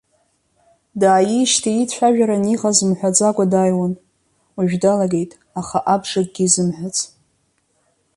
[0.99, 3.93] Дааиижьҭеи иицәажәаран иҟаз мҳәаӡакәа дааиуан,
[4.55, 6.95] уажә далагеит, аха абжакгьы изымҳәац.